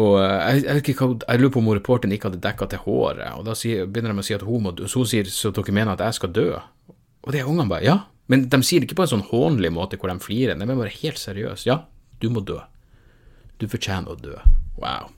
[0.00, 3.36] Og eh, jeg, jeg, jeg, lurer på om reporteren ikke hadde dekka til håret.
[3.36, 4.88] Og da sier, begynner de å si at hun må dø.
[4.88, 6.48] Så hun sier så dere mener at jeg skal dø.
[7.24, 7.98] Og de ungene bare ja,
[8.30, 10.78] men de sier det ikke på en sånn hånlig måte hvor de flirer, de er
[10.78, 11.66] bare helt seriøse.
[11.68, 11.82] Ja,
[12.22, 12.60] du må dø.
[13.60, 14.38] Du fortjener å dø.
[14.80, 15.12] Wow.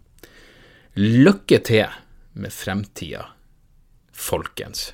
[0.98, 1.92] Lykke til
[2.36, 3.28] med fremtida,
[4.12, 4.90] folkens.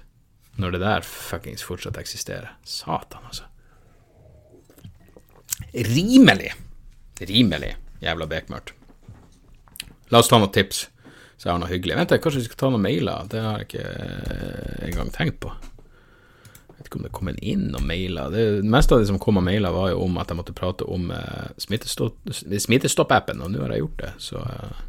[0.61, 2.53] Når det der fuckings fortsatt eksisterer.
[2.69, 3.49] Satan, altså.
[5.73, 6.53] Rimelig.
[7.23, 7.73] Rimelig
[8.03, 8.75] jævla bekmørkt.
[10.13, 10.85] La oss ta noen tips,
[11.41, 11.97] så jeg har noe hyggelig.
[11.97, 13.29] Vent, kanskje vi skal ta noen mailer?
[13.33, 15.53] Det har jeg ikke eh, engang tenkt på.
[16.83, 18.33] Vet ikke om det kom inn noen mailer.
[18.35, 20.55] Det, det meste av det som kom av mailer, var jo om at jeg måtte
[20.57, 24.81] prate om uh, Smittestopp-appen, og nå har jeg gjort det, så uh,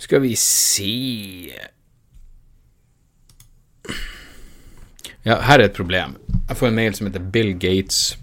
[0.00, 1.52] Skal vi si
[5.26, 6.16] Ja, her er et problem.
[6.48, 8.16] Jeg får en mail som heter Bill Gates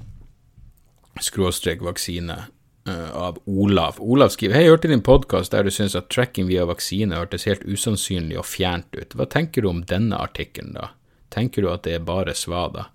[1.22, 2.42] skråstrek vaksine
[2.90, 4.02] uh, av Olav.
[4.02, 7.46] Olav skriver Hei, jeg hørte din podkast der du syns at tracking via vaksine hørtes
[7.46, 9.14] helt usannsynlig og fjernt ut.
[9.14, 10.96] Hva tenker du om denne artikkelen, da?
[11.36, 12.90] Tenker du at det er bare svada?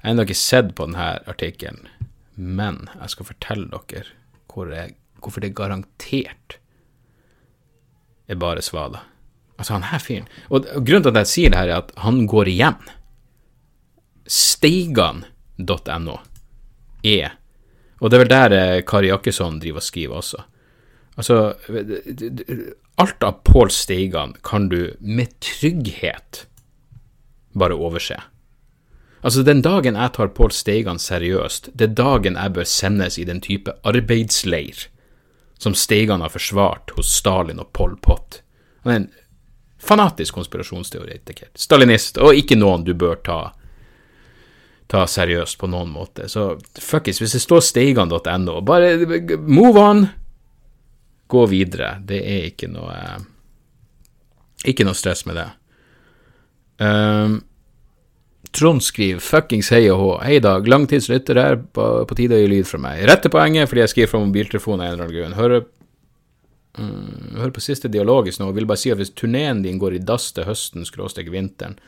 [0.00, 1.88] Jeg har ennå ikke sett på denne artikkelen,
[2.36, 4.06] men jeg skal fortelle dere
[4.50, 6.56] hvor jeg, hvorfor det garantert
[8.30, 9.04] er bare svada.
[9.60, 12.24] Altså, han her fyren Og grunnen til at jeg sier det her, er at han
[12.30, 12.80] går igjen.
[14.30, 16.16] Steigan.no
[17.04, 17.36] er
[18.00, 20.44] og det er vel der eh, Kari Jakkesson driver og skriver også.
[21.20, 21.36] Altså,
[23.00, 26.46] alt av Pål Steigan kan du med trygghet
[27.52, 28.16] bare overse.
[29.20, 33.26] Altså, den dagen jeg tar Pål Steigan seriøst, det er dagen jeg bør sendes i
[33.28, 34.86] den type arbeidsleir
[35.60, 38.40] som Steigan har forsvart hos Stalin og Pol Pot.
[38.84, 39.10] Han er en
[39.80, 41.50] fanatisk konspirasjonsteoretiker.
[41.54, 43.40] Stalinist, og ikke noen du bør ta
[44.90, 46.26] ta seriøst på noen måte.
[46.28, 48.96] Så fuckings, hvis det står steigan.no, bare
[49.46, 50.06] move on!
[51.30, 51.92] Gå videre.
[52.02, 52.96] Det er ikke noe
[54.66, 55.46] Ikke noe stress med det.
[56.80, 57.40] Um,
[58.50, 60.08] Trond skriver fuckings hei og hå.
[60.24, 63.04] Hei Dag, langtidslytter her, på, på tide å gi lyd fra meg.
[63.06, 65.36] Rette poenget fordi jeg skriver fra mobiltelefonen av en eller annen grunn.
[65.38, 65.66] Hører,
[66.80, 69.98] mm, hører på siste dialogisk nå og vil bare si at hvis turneen din går
[69.98, 71.78] i dass til høsten, skråstrek vinteren,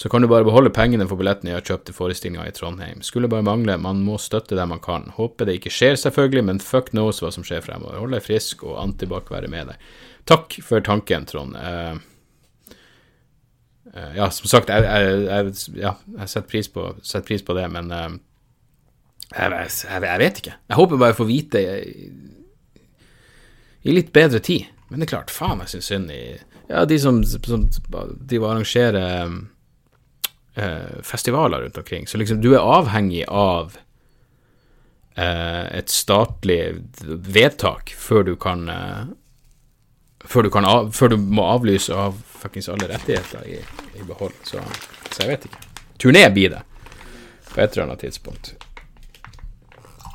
[0.00, 3.00] så kan du bare beholde pengene for billettene jeg har kjøpt til forestillinga i Trondheim.
[3.04, 5.10] Skulle bare mangle, man må støtte der man kan.
[5.16, 7.98] Håper det ikke skjer, selvfølgelig, men fuck knows hva som skjer fremover.
[8.00, 9.90] Hold deg frisk, og Antibac være med deg.
[10.30, 11.56] Takk for tanken, Trond.
[11.56, 12.00] Uh,
[13.90, 17.66] ja, som sagt, jeg, jeg, jeg, ja, jeg setter, pris på, setter, pris på, det,
[17.74, 18.10] men uh,
[19.30, 20.54] jeg, vet ikke.
[20.68, 21.62] Jeg håper bare jeg får vite
[23.82, 24.68] i, litt bedre tid.
[24.90, 26.22] Men det er klart, faen, jeg syns synd i
[26.70, 27.66] ja, de som, som
[28.30, 29.38] de arrangerer um,
[30.54, 32.06] eh, festivaler rundt omkring.
[32.06, 33.76] Så liksom, du er avhengig av
[35.14, 36.60] eh, et statlig
[37.06, 39.02] vedtak før du kan eh,
[40.24, 43.60] før, du av, før du må avlyse av fuckings alle rettigheter i,
[44.00, 44.36] i behold.
[44.42, 44.62] Så,
[45.10, 45.62] så, jeg vet ikke.
[46.00, 46.62] Turné blir det,
[47.50, 48.54] på et eller annet tidspunkt.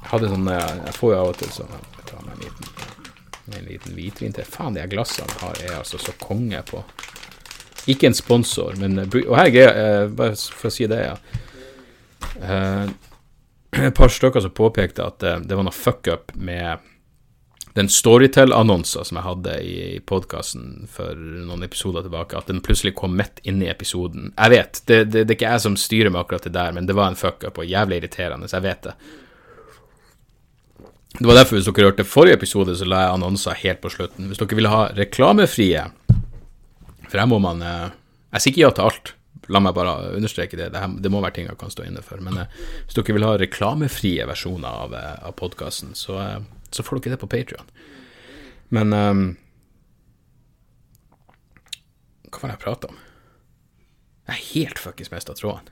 [0.05, 1.85] Jeg hadde sånn Jeg får jo av og til sånn jeg
[2.35, 2.65] en liten,
[3.59, 4.47] en liten hvitvin til.
[4.49, 6.81] Faen, de glassene har, jeg altså så konge på.
[7.91, 11.01] Ikke en sponsor, men eh, Og her er greia, eh, bare for å si det,
[11.05, 11.15] ja.
[12.41, 12.85] Eh,
[13.85, 16.91] et par stykker som påpekte at det var noe fuck-up med
[17.75, 23.17] den Storytel-annonsa som jeg hadde i podkasten for noen episoder tilbake, at den plutselig kom
[23.19, 24.31] midt inne i episoden.
[24.31, 26.87] Jeg vet, det, det, det, er ikke jeg som styrer med akkurat det der, men
[26.87, 28.95] det var en fuck-up og jævlig irriterende, så jeg vet det.
[31.15, 34.31] Det var derfor, hvis dere hørte forrige episode, så la jeg annonser helt på slutten.
[34.31, 35.85] Hvis dere ville ha reklamefrie
[37.09, 37.93] for her må man eh,
[38.33, 39.13] Jeg sier ikke ja til alt.
[39.53, 40.71] La meg bare understreke det.
[40.73, 42.21] Det, det må være ting jeg kan stå inne for.
[42.23, 46.17] Men eh, hvis dere vil ha reklamefrie versjoner av, eh, av podkasten, så,
[46.75, 47.71] så, får dere det på Patrion.
[48.75, 49.25] Men um,
[52.29, 52.99] Hva var det jeg prata om?
[54.25, 55.71] Jeg er helt fuckings mista tråden.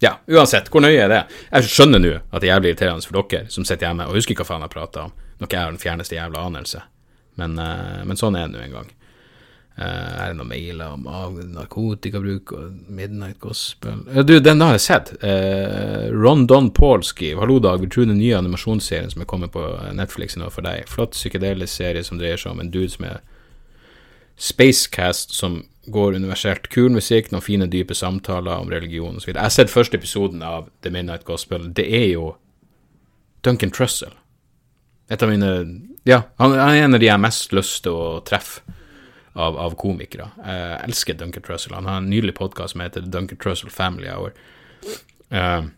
[0.00, 1.22] Ja, uansett, hvor nøye er det?
[1.48, 4.36] Jeg skjønner nå at det er jævlig irriterende for dere som sitter hjemme og husker
[4.36, 6.82] hva faen jeg prata om, når jeg har den fjerneste jævla anelse.
[7.40, 8.92] Men, uh, men sånn er det nå en gang.
[9.76, 11.02] Uh, er det noen mailer om
[11.52, 15.10] narkotikabruk og Midnight Gospel Ja, Du, den har jeg sett.
[15.20, 17.82] Uh, Ron Don Paul skriver Hallo, Dag.
[17.82, 20.88] Vil tro den nye animasjonsserien som er kommet på Netflix nå for deg.
[20.88, 23.20] Flott psykedelisk serie som dreier seg om en dude som er
[24.36, 25.62] Spacecast, som
[25.92, 26.70] går universelt.
[26.72, 29.34] Kul musikk, noen fine, dype samtaler om religion osv.
[29.34, 31.68] Jeg har sett første episoden av The Midnight Gospel.
[31.76, 32.30] Det er jo
[33.44, 34.16] Duncan Trussell.
[35.12, 35.52] Et av mine
[36.06, 38.64] Ja, han er en av de jeg mest lyst til å treffe
[39.36, 40.30] av, av komikere.
[40.40, 41.76] Jeg elsker Duncan Trussell.
[41.76, 44.32] Han har en nydelig podkast som heter Duncan Trussell Family Hour.
[45.32, 45.68] Uh,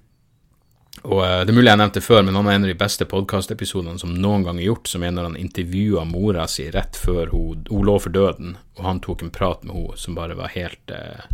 [1.06, 3.06] og uh, Det er mulig jeg nevnte før, men han er en av de beste
[3.08, 7.34] podkastepisodene som noen gang er gjort, som er når han intervjua mora si rett før
[7.34, 10.54] hun, hun, lå for døden, og han tok en prat med henne som bare var
[10.54, 11.26] helt uh,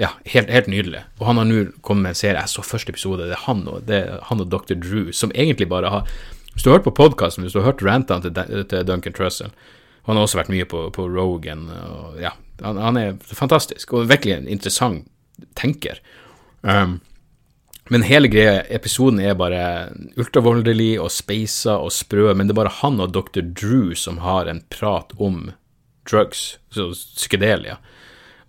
[0.00, 1.04] ja, helt, helt, nydelig.
[1.20, 3.66] Og han har nå kommet med en serie, jeg så første episode, det er han
[3.68, 4.76] og, det er han og Dr.
[4.80, 6.08] Drew, som egentlig bare har
[6.52, 9.54] Hvis du har hørt på podkasten, hvis du har hørt rantene til, til Duncan Trussell
[10.06, 11.68] Han har også vært mye på, på Rogan.
[11.70, 15.08] Og, ja, han, han, er fantastisk, og virkelig en interessant
[15.58, 16.00] tenker.
[16.62, 17.00] Um,
[17.90, 19.62] men hele greia, episoden er bare
[20.20, 23.42] ultravoldelig og speisa og sprø, men det er bare han og Dr.
[23.42, 25.50] Drew som har en prat om
[26.08, 27.78] drugs, så psykedelia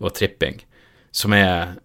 [0.03, 0.61] og tripping,
[1.13, 1.75] som er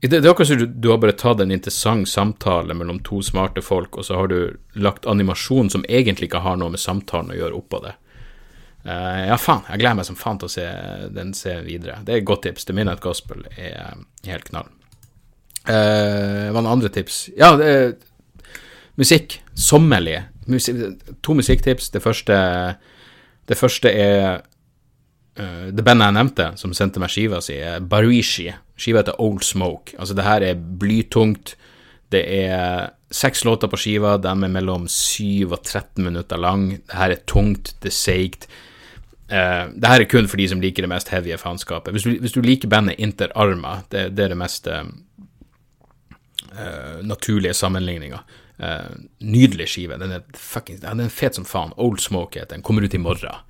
[0.00, 3.62] det, er akkurat som du, du har bare tatt en interessant samtale mellom to smarte
[3.64, 4.38] folk, og så har du
[4.78, 7.94] lagt animasjon som egentlig ikke har noe med samtalen å gjøre, oppå det.
[8.86, 10.64] Uh, ja, faen, jeg gleder meg som faen til å se
[11.10, 11.98] den se videre.
[12.06, 12.68] Det er et godt tips.
[12.68, 13.96] The Midnight Gospel er
[14.28, 14.68] helt knall.
[15.66, 17.24] Uh, hva er andre tips?
[17.34, 17.88] Ja, det er
[19.00, 19.40] musikk.
[19.58, 20.28] Sommerlige.
[20.46, 20.74] Musi
[21.26, 21.90] to musikktips.
[21.90, 22.36] Det første,
[23.50, 27.58] det første er uh, det bandet jeg nevnte, som sendte meg skiva si,
[27.90, 28.52] Barishi.
[28.78, 29.96] Skiva heter Old Smoke.
[29.98, 31.56] Altså, det her er blytungt.
[32.14, 34.14] Det er seks låter på skiva.
[34.22, 36.68] De er mellom 7 og 13 minutter lang.
[36.86, 38.48] Det her er tungt, det er seigt.
[39.26, 41.94] Uh, det her er kun for de som liker det mest heavy faenskapet.
[41.96, 44.86] Hvis, hvis, du liker bandet Inter Arma, det, det er det mest uh,
[47.02, 48.22] naturlige sammenligninga.
[48.56, 49.98] Uh, nydelig skive.
[50.00, 51.74] Den er, fucking, den er fet som faen.
[51.76, 52.64] Old Smoke heter den.
[52.66, 53.42] Kommer ut i morgen.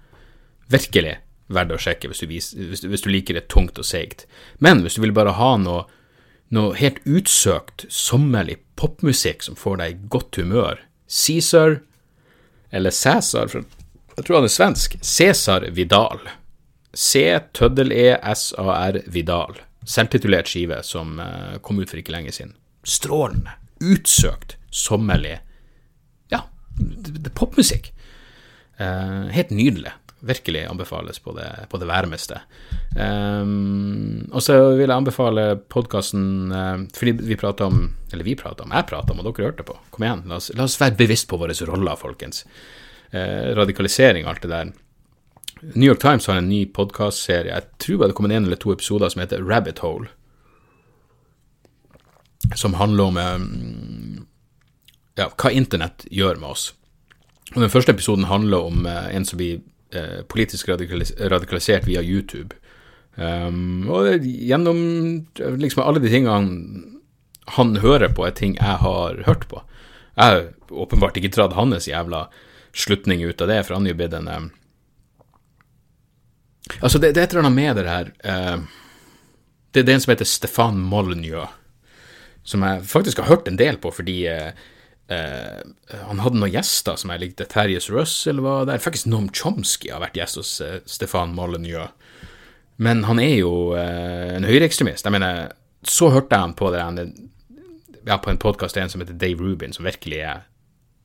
[0.73, 1.19] Virkelig
[1.53, 4.27] verdt å sjekke hvis du, vis, hvis, hvis du, liker det tungt og seigt.
[4.59, 5.85] Men hvis du vil bare ha noe,
[6.55, 11.81] noe helt utsøkt, sommerlig popmusikk som får deg i godt humør, Cæsar,
[12.75, 13.53] eller Cæsar,
[14.17, 16.21] jeg tror han er svensk, Cæsar Vidal.
[16.97, 19.59] C-tøddel-e-s-a-r Vidal.
[19.87, 22.55] Selvtitulert skive som uh, kom ut for ikke lenge siden.
[22.87, 23.51] Strålende,
[23.85, 25.37] utsøkt, sommerlig.
[26.33, 26.41] Ja,
[26.79, 27.93] det, er popmusikk.
[28.81, 29.93] Uh, helt nydelig
[30.27, 32.41] virkelig anbefales på det, på det varmeste.
[32.97, 38.65] Um, og så vil jeg anbefale podkasten eh, fordi vi prater om Eller vi prater
[38.65, 39.77] om, jeg prater om, og dere hørte på.
[39.93, 42.47] Kom igjen, la oss, la oss være bevisst på våre roller, folkens.
[43.15, 44.73] Uh, radikalisering og alt det der.
[45.75, 47.55] New York Times har en ny podkastserie.
[47.55, 50.09] Jeg tror det kommer en eller to episoder som heter Rabbit Hole.
[52.55, 54.27] Som handler om um,
[55.17, 56.69] ja, hva internett gjør med oss.
[57.55, 59.63] Og Den første episoden handler om uh, en som blir
[59.95, 62.57] eh, politisk radikalis radikalisert via YouTube.
[63.17, 64.79] Um, og gjennom
[65.39, 66.35] liksom alle de tingene
[67.57, 69.63] han, hører på, er ting jeg har hørt på.
[70.17, 72.27] Jeg har åpenbart ikke dratt hans jævla
[72.77, 74.53] slutning ut av det, for han er jo blitt en um,
[76.83, 78.63] Altså, det, det, er et eller annet med det her uh,
[79.71, 81.53] Det er en som heter Stefan Molyneux,
[82.43, 84.51] som jeg faktisk har hørt en del på fordi uh,
[85.07, 85.63] Uh,
[86.09, 87.47] han hadde noen gjester som jeg likte.
[87.47, 88.83] Terjes Russell var der.
[88.83, 91.93] Faktisk Noam Chomsky har vært gjest hos uh, Stefan Molyneux.
[92.83, 95.07] Men han er jo uh, en høyreekstremist.
[95.07, 95.55] Jeg mener,
[95.87, 96.83] så hørte jeg han på det
[98.07, 100.43] ja, på en podkast som heter Dave Rubin, som virkelig er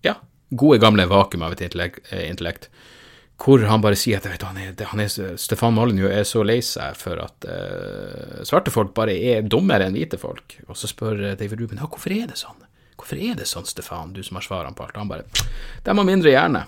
[0.05, 0.17] ja,
[0.51, 2.69] gode, gamle vakuum av et intellekt,
[3.41, 6.59] hvor han bare sier at vet, han er, han er, Stefan Molyneux er så lei
[6.61, 7.47] seg for at
[8.45, 10.59] svarte folk bare er dummere enn hvite folk.
[10.67, 12.59] Og så spør David Ruben ja, hvorfor er det sånn.
[13.01, 14.99] Hvorfor er det sånn, Stefan, du som har svarene på alt?
[15.01, 15.25] Han bare
[15.81, 16.67] De har mindre hjerne.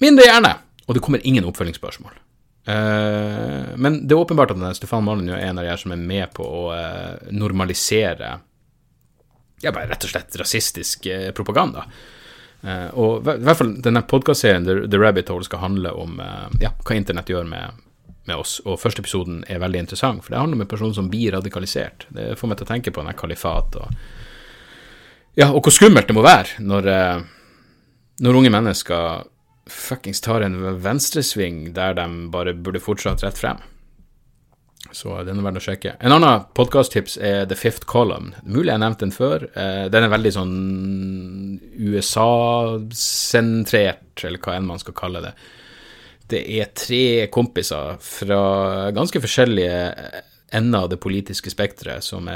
[0.00, 0.54] Mindre hjerne!
[0.88, 2.16] Og det kommer ingen oppfølgingsspørsmål.
[2.64, 6.32] Uh, men det er åpenbart at Stefan Molyneux er en av de som er med
[6.32, 8.30] på å uh, normalisere
[9.60, 11.84] ja, bare rett og slett rasistisk uh, propaganda.
[12.64, 16.16] Og i hvert fall denne podkastserien The, The Rabbit Hole skal handle om
[16.62, 17.82] ja, hva internett gjør med,
[18.24, 18.56] med, oss.
[18.64, 22.06] Og første episoden er veldig interessant, for det handler om en person som blir radikalisert.
[22.08, 23.98] Det får meg til å tenke på denne kalifat og
[25.34, 27.22] ja, og hvor skummelt det må være når, eh,
[28.22, 29.24] når unge mennesker
[29.70, 33.62] fuckings tar en venstresving der de bare burde fortsatt rett frem.
[34.94, 35.96] Så den er verdt å sjekke.
[35.98, 38.30] En annen podkasttips er The Fifth Column.
[38.46, 39.38] Mulig jeg har nevnt den før.
[39.50, 40.54] Eh, den er veldig sånn
[41.74, 45.32] USA-sentrert, eller hva enn man skal kalle det.
[46.30, 48.40] Det er tre kompiser fra
[48.96, 49.78] ganske forskjellige
[50.54, 52.28] ender av det politiske spekteret som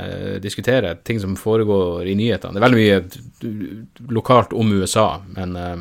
[0.43, 2.53] diskuterer ting som foregår i nyhetene.
[2.53, 2.99] Det er veldig mye
[4.13, 5.79] lokalt om USA, men uh,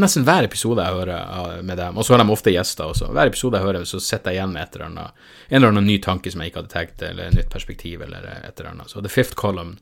[0.00, 3.10] nesten hver episode jeg hører med dem, og så har de ofte gjester også.
[3.14, 5.88] Hver episode jeg hører, så sitter jeg igjen med et eller annet, en eller annen
[5.90, 8.92] ny tanke som jeg ikke hadde tenkt, eller et nytt perspektiv, eller et eller annet.
[8.92, 9.76] Så The Fifth Column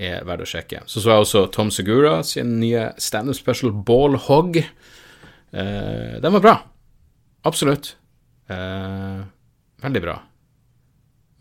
[0.00, 0.82] er verdt å sjekke.
[0.90, 4.58] Så så jeg også Tom Segura sin nye standup special Ball Hog.
[5.54, 6.54] Uh, den var bra.
[7.46, 7.94] Absolutt.
[8.50, 9.22] Uh,
[9.84, 10.18] veldig bra.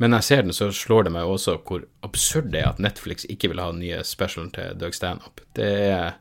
[0.01, 2.81] Men når jeg ser den, så slår det meg også hvor absurd det er at
[2.81, 5.45] Netflix ikke vil ha den nye specialen til Doug Stanhope.
[5.55, 6.15] Det er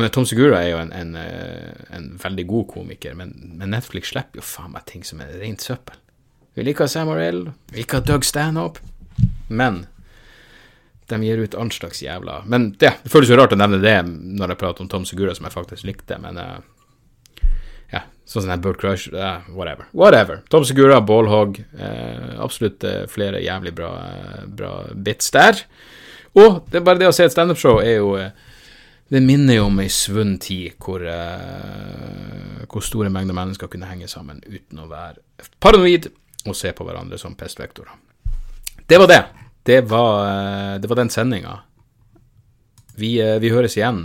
[0.00, 4.10] men Tom Segura er jo en, en, eh, en veldig god komiker, men, men, Netflix
[4.10, 6.00] slipper jo faen meg ting som er rent søppel.
[6.54, 8.82] Vi liker Sam Morell, vi liker Doug Stanhope,
[9.46, 9.84] men
[11.10, 13.98] de gir ut all slags jævla Men det, det føles jo rart å nevne det
[14.08, 16.56] når jeg prater om Tom Segura, som jeg faktisk likte, men uh,
[17.92, 19.86] ja, sånn som den Bird Crush, uh, whatever.
[19.92, 20.40] Whatever.
[20.50, 23.92] Tom Segura, Ballhog, uh, absolutt flere jævlig bra,
[24.48, 25.62] bra, bits der.
[26.34, 28.16] Og det er bare det å se et standup-show er jo
[29.08, 31.02] Det minner jo om ei svunnen tid hvor,
[32.70, 36.08] hvor store mengder mennesker kunne henge sammen uten å være paranoid
[36.48, 37.92] og se på hverandre som pestvektorer.
[38.88, 39.22] Det var det.
[39.64, 41.58] Det var, uh, det var den sendinga.
[42.96, 44.04] Vi, uh, vi, høres igjen.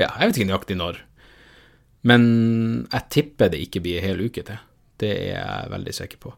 [0.00, 1.02] Ja, jeg vet ikke nøyaktig når.
[2.08, 2.22] Men
[2.88, 4.62] jeg tipper det ikke blir en hel uke til.
[4.98, 6.32] Det er jeg veldig sikker på.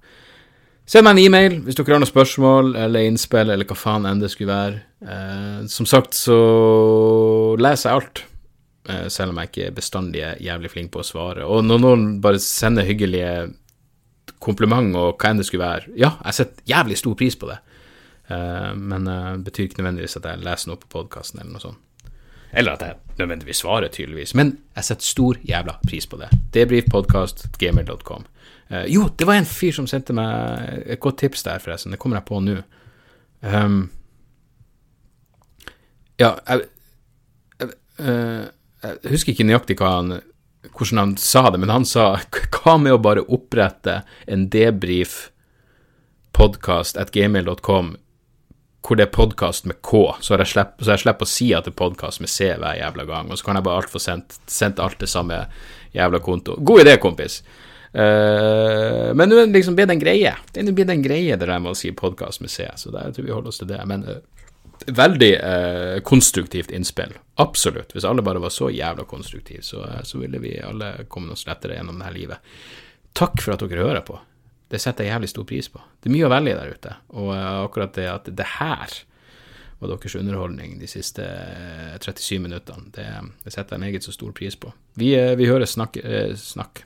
[0.84, 4.20] Send meg en e-mail hvis dere har noen spørsmål eller innspill eller hva faen enn
[4.20, 4.80] det skulle være.
[5.00, 6.36] Eh, som sagt så
[7.56, 8.24] leser jeg alt,
[8.92, 11.46] eh, selv om jeg ikke bestandig er jævlig flink på å svare.
[11.48, 13.54] Og når noen bare sender hyggelige
[14.44, 17.58] kompliment og hva enn det skulle være, ja, jeg setter jævlig stor pris på det.
[18.28, 21.64] eh, men det uh, betyr ikke nødvendigvis at jeg leser noe på podkasten eller noe
[21.64, 21.80] sånt.
[22.54, 24.34] Eller at jeg nødvendigvis svarer, tydeligvis.
[24.34, 26.28] Men jeg setter stor jævla pris på det.
[26.54, 28.28] Debrifpodkastgamer.com.
[28.70, 31.94] Uh, jo, det var en fyr som sendte meg et godt tips der, forresten.
[31.94, 32.58] Det kommer jeg på nå.
[33.44, 33.80] Um,
[36.20, 36.68] ja, jeg,
[37.60, 38.46] jeg, uh,
[38.84, 40.20] jeg husker ikke nøyaktig han
[40.74, 42.14] hvordan han sa det, men han sa
[42.56, 45.28] hva med å bare opprette en debrief
[46.34, 47.94] podcast at gmail.com
[48.84, 51.64] hvor det er podkast med K, så jeg, slipper, så jeg slipper å si at
[51.64, 54.02] det er podkast med C hver jævla gang, og så kan jeg bare alt få
[54.02, 55.38] sendt, sendt alt til samme
[55.96, 56.58] jævla konto.
[56.60, 57.38] God idé, kompis!
[57.94, 60.34] Uh, men nå blir det liksom en greie.
[60.52, 63.52] Det blitt en greie det der med å si podkast så der, tror vi holder
[63.52, 63.80] oss til det.
[63.86, 64.18] Men uh,
[64.86, 67.14] veldig uh, konstruktivt innspill.
[67.34, 67.94] Absolutt.
[67.94, 71.78] Hvis alle bare var så jævla konstruktive, så, så ville vi alle kommet oss lettere
[71.78, 72.54] gjennom det her livet.
[73.14, 74.18] Takk for at dere hører på.
[74.70, 75.82] Det setter jeg jævlig stor pris på.
[76.02, 78.94] Det er mye å velge der ute, og akkurat det at det her
[79.78, 81.26] var deres underholdning de siste
[82.00, 83.06] 37 eh, minuttene, det,
[83.44, 84.72] det setter jeg meget så stor pris på.
[84.98, 86.00] Vi, vi hører snakk.
[86.40, 86.82] snakk.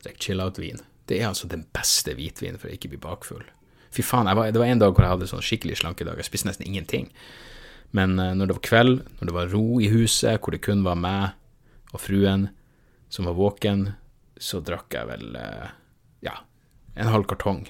[0.00, 0.80] Jeg drikker chill-out-vin.
[1.10, 3.44] Det er altså den beste hvitvinen for å ikke bli bakfull.
[3.92, 6.16] Fy faen, var, det var en dag hvor jeg hadde sånn skikkelig slankedag.
[6.16, 7.10] Jeg spiste nesten ingenting.
[7.92, 10.96] Men når det var kveld, når det var ro i huset, hvor det kun var
[10.96, 11.34] meg
[11.90, 12.46] og fruen
[13.10, 13.90] som var våken,
[14.40, 15.34] så drakk jeg vel
[16.24, 16.36] ja,
[16.94, 17.66] en halv kartong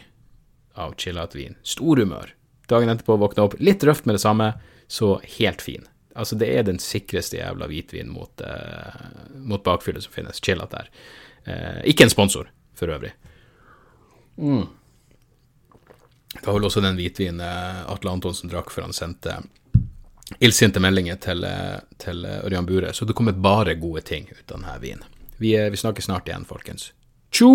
[0.79, 1.57] av chill-out-vin.
[1.67, 2.35] Stor humør.
[2.71, 4.53] Dagen etterpå våkna opp litt røft med det samme,
[4.87, 5.89] så helt fin.
[6.19, 9.03] Altså, det er den sikreste jævla hvitvin mot, eh,
[9.35, 10.41] mot bakfyllet som finnes.
[10.43, 10.91] Chill-out der.
[11.47, 13.13] Uh, ikke en sponsor, for øvrig.
[14.37, 14.67] Mm.
[16.35, 19.41] Det var vel også den hvitvinen uh, Atle Antonsen drakk før han sendte
[20.41, 21.43] illsinte meldinger til,
[21.99, 22.93] til Ørjan Bure.
[22.95, 25.09] Så det kommer bare gode ting ut av denne vinen.
[25.43, 26.93] Vi, vi snakkes snart igjen, folkens.
[27.35, 27.51] Tjo!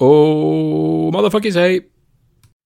[0.00, 1.95] Oh, motherfuckers, hei!